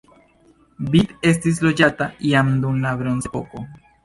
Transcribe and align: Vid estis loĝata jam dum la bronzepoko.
Vid 0.95 1.11
estis 1.31 1.61
loĝata 1.67 2.09
jam 2.31 2.51
dum 2.65 2.81
la 2.89 2.95
bronzepoko. 3.05 3.65